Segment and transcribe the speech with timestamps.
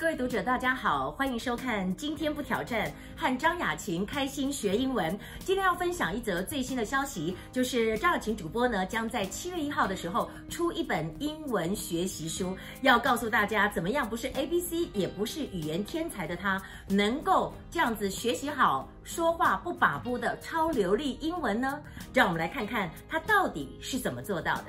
[0.00, 5.16] 各位读者，大家好，欢迎收看《今天不挑战》，和张雅琴开心学英文。
[5.40, 21.78] 今天要分享一则最新的消息，就是张雅琴主播呢将在七月一号的时候出一本英文学习书，要告诉大家怎么样不是 ABC 也不是语言天才的他，能够这样子学习好说话不把不的超流利英文呢？
[22.14, 24.68] 让我们来看看他到底是怎么做到的。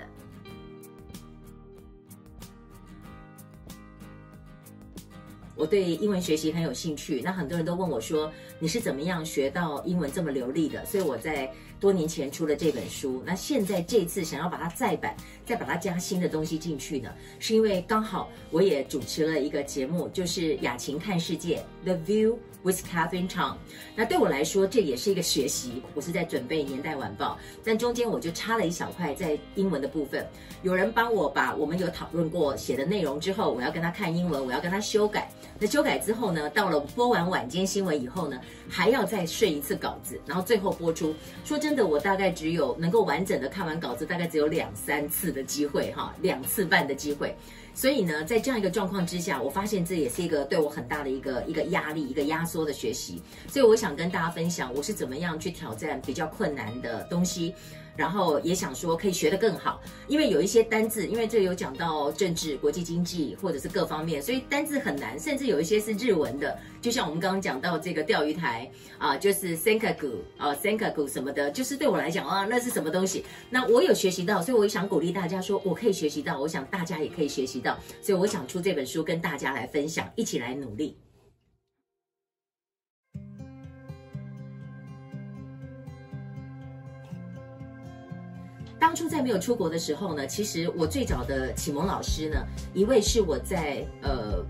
[5.61, 10.83] 我对英文学习很有兴趣，那很多人都问我说，你是怎么样学到英文这么流利的？
[10.87, 13.21] 所以我在多年前出了这本书。
[13.23, 15.15] 那现在这次想要把它再版，
[15.45, 23.57] 再把它加新的东西进去呢，是因为刚好我也主持了一个节目，就是雅琴看世界 The View with Catherine Tong。
[23.95, 25.83] 那对我来说，这也是一个学习。
[25.93, 30.27] 我是在准备年代晚报，但中间我就插了一小块在英文的部分。
[30.63, 35.29] 有人帮我把我们有讨论过写的内容之后，我要跟他看英文，我要跟他修改。
[35.59, 41.13] 那修改之后呢，到了播完晚间新闻以后呢，还要再顺一次稿子，然后最后播出。
[41.45, 47.35] 说真的，我大概只有能够完整的看完稿子，大概只有两三次的机会哈，两次半的机会。
[47.73, 53.21] 所以呢，在这样一个状况之下，我发现这也是一个对我很大的一个一个压力，一个压缩的学习。
[53.47, 57.53] 所以我想跟大家分享，我是怎么样去挑战比较困难的东西。
[57.97, 73.25] 然后也想说可以学得更好，因为有一些单字，因为这有讲到政治、国际经济或者是各方面，所以单字很难，甚至有一些是日文的，就像我们刚刚讲到这个钓鱼台啊，就是 Senkaku 啊 Senkaku 什么的，就是对我来讲啊，那是什么东西？
[73.49, 80.97] 那我有学习到，所以我也想鼓励大家说，我可以学习到，我想大家也可以学习到，所以我想出这本书跟大家来分享，一起来努力。
[88.79, 94.43] 当初在没有出国的时候呢，其实我最早的启蒙老师呢，一位是我在呃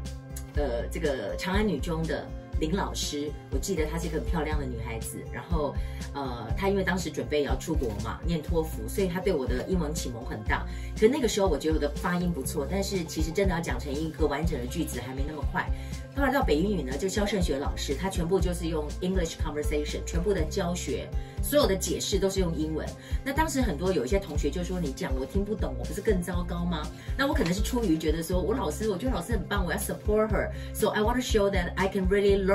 [0.55, 2.25] 呃这个长安女中的
[2.61, 5.75] 林老师，我记得她是一个很漂亮的女孩子，然后
[6.13, 10.65] 呃她因为当时准备要出国嘛，念托福，所以她对我的英文启蒙很大。
[10.97, 15.67] 可那个时候我觉得我的发音不错，但是其实真的要讲成一个完整的句子还没那么快。
[16.15, 21.09] 后来到北英语呢，就肖胜学老师，他全部就是用 English conversation，全部的教学，
[21.41, 22.85] 所有的解释都是用英文。
[23.23, 26.85] 那当时很多有一些同学就说：“你讲我听不懂，我不是更糟糕吗？”
[27.17, 32.50] 那我可能是出于觉得说，我老师，我觉得老师很棒，我要 support her，so I want to show that I can really learn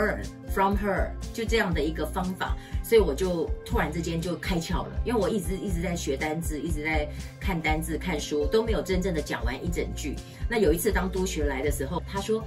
[0.53, 2.57] from her，就这样的一个方法。
[2.83, 7.09] 所以我就突然之间就开窍了，因为我一直一直在学单字，一直在
[7.41, 10.15] 看单字、看书，都没有真正的讲完一整句。
[10.49, 12.43] 那有一次当督学来的时候，他说。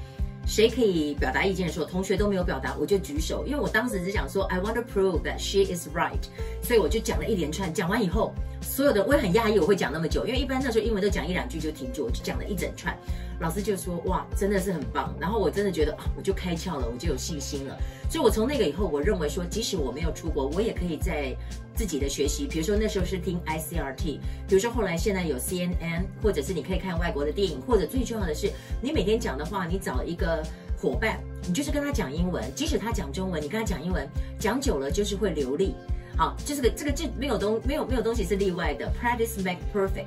[0.47, 6.23] 谁可以表达意见的时候，同学都没有表达，我就举手，因为我当时只想说 I want to prove that she is right，
[6.63, 7.71] 所以我就讲了一连串。
[7.71, 12.97] 讲完以后，所有的我也很讶异我会讲那么久，因为一般那时候英文都讲一两句就停住，我就讲了一整串。
[13.39, 15.15] 老师就说哇，真的是很棒。
[15.19, 17.77] 然后我真的觉得啊，我就开窍了，我就有信心了。
[18.09, 21.35] 所以我从那个以后，我认为说，即使我没有出国，我也可以在
[21.75, 24.03] 自己的学习，比如说那时候是听 ICRT，
[24.47, 28.51] 比如说后来现在有 CNN，或者是你可以看外国的电影，或者最重要的是，
[28.81, 30.43] 你每天讲的话，你找一个
[30.81, 34.07] 伙伴，你就是跟他讲英文，即使他讲中文，你跟他讲英文，
[34.39, 35.75] 讲久了就是会流利。
[36.19, 40.03] 好，就是个这个就没有东没有没有东西是例外的，practice make perfect，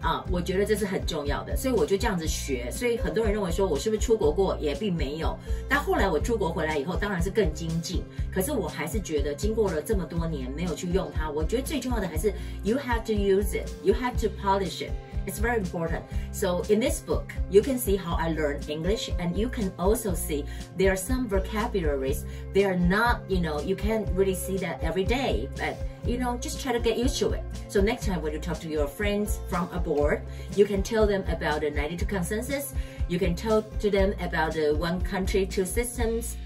[0.00, 2.70] 啊，我觉得这是很重要的，所以我就这样子学。
[2.70, 5.36] 所以很多人认为说我是不是出国过，也并没有。
[5.68, 8.02] 但后来我出国回来以后，当然是更精进。
[8.32, 12.32] 可是我还是觉得，经过了这么多年没有去用它，我觉得最重要的还是
[12.62, 14.92] you have to use it，you have to polish it。
[15.30, 16.04] It's very important.
[16.32, 20.12] So in this book, you can see how I learned English and you can also
[20.12, 20.44] see
[20.76, 22.24] there are some vocabularies.
[22.52, 26.36] They are not, you know, you can't really see that every day, but you know,
[26.38, 27.44] just try to get used to it.
[27.68, 30.22] So next time when you talk to your friends from abroad,
[30.56, 32.74] you can tell them about the 92 consensus.
[33.06, 36.38] You can tell to them about the one country, two systems,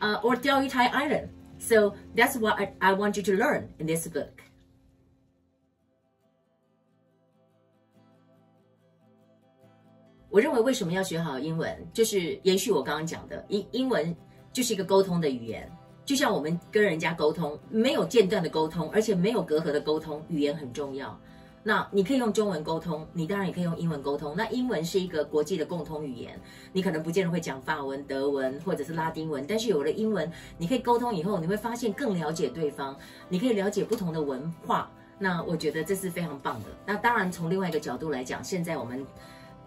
[0.00, 1.28] uh, or Diaoyutai Island.
[1.58, 4.40] So that's what I, I want you to learn in this book.
[10.30, 14.14] 我认为为什么要学好英文，就是延续我刚刚讲的，英英文
[14.52, 15.68] 就是一个沟通的语言，
[16.04, 21.18] 就像我们跟人家沟通，没有间断的沟通，而且没有隔阂的沟通，语言很重要。
[21.64, 24.34] 那你可以用中文沟通，你当然也可以用英文沟通。
[24.36, 26.40] 那英文是一个国际的共通语言，
[26.72, 32.96] 你可能不见得会讲法文、德文或者是拉丁文，但是有了英文，你可以沟通以后，你会发现更了解对方，
[33.28, 34.88] 你可以了解不同的文化。
[35.18, 36.66] 那我觉得这是非常棒的。
[36.86, 39.04] 那当然从另外一个角度来讲，现在我们。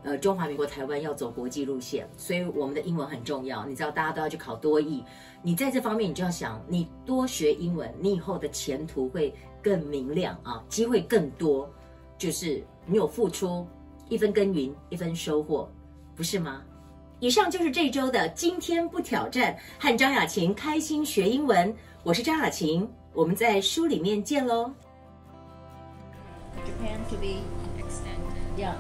[0.04, 3.66] 呃，中华民国台湾要走国际路线，所以我们的英文很重要。
[3.66, 5.04] 你知道，大家都要去考多益，
[5.42, 11.70] 你在这方面，你就要想，你多学英文，你以后的前途会更明亮啊，机会更多。
[12.18, 13.66] 就是你有付出，
[14.10, 15.70] 一分耕耘一分收获，
[16.16, 16.62] 不是吗？
[17.20, 21.74] 以上就是这周的今天不挑战，和张雅琴开心学英文。
[22.04, 24.70] 我是张雅琴，我们在书里面见喽。
[26.66, 27.40] Japan to be
[27.80, 28.62] extended.
[28.62, 28.76] Yeah.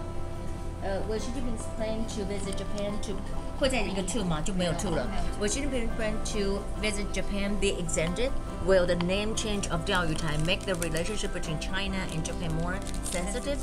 [0.82, 1.40] 呃，Will she be
[1.76, 3.16] planning to visit Japan to？
[3.58, 4.40] 会在一个 to 吗？
[4.40, 5.06] 就没有 to 了。
[5.40, 8.30] Will she be planning to visit Japan be extended?
[8.64, 12.78] Will the name change of 钓鱼台 make the relationship between China and Japan more
[13.10, 13.58] sensitive?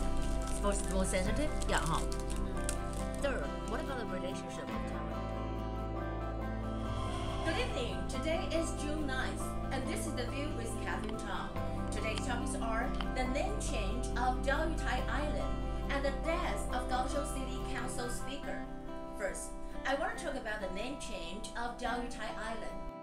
[0.62, 1.48] More more sensitive?
[1.69, 1.80] Yeah.
[1.86, 2.02] 哈。
[3.22, 5.24] Third, what about the relationship of Taiwan?
[7.46, 7.96] Good evening.
[8.10, 11.50] Today is June 9th, and this is the view with Catherine Tong.
[11.92, 15.54] Today's topics are the name change of 钓鱼台 Island
[15.91, 18.65] and the death of Kaohsiung City Council Speaker.
[19.19, 19.51] First,
[19.87, 23.00] I want to talk about the name change of Diaoyutai Island.